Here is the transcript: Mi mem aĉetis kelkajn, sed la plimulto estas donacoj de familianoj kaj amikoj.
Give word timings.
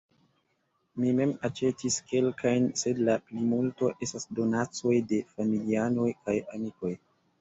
Mi 1.01 1.11
mem 1.17 1.33
aĉetis 1.49 1.97
kelkajn, 2.13 2.65
sed 2.83 3.01
la 3.09 3.17
plimulto 3.27 3.91
estas 4.07 4.27
donacoj 4.41 4.95
de 5.13 5.21
familianoj 5.37 6.09
kaj 6.23 6.41
amikoj. 6.59 6.97